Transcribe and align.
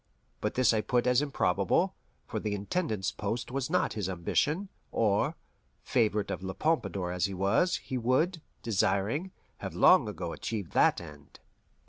But 0.39 0.55
this 0.55 0.73
I 0.73 0.81
put 0.81 1.03
by 1.03 1.11
as 1.11 1.21
improbable, 1.21 1.93
for 2.25 2.39
the 2.39 2.55
Intendant's 2.55 3.11
post 3.11 3.51
was 3.51 3.69
not 3.69 3.93
his 3.93 4.09
ambition, 4.09 4.69
or, 4.91 5.35
favourite 5.83 6.31
of 6.31 6.41
La 6.41 6.55
Pompadour 6.55 7.11
as 7.11 7.25
he 7.25 7.35
was, 7.35 7.75
he 7.75 7.99
would, 7.99 8.41
desiring, 8.63 9.29
have 9.59 9.75
long 9.75 10.07
ago 10.07 10.33
achieved 10.33 10.71
that 10.71 10.99
end. 10.99 11.39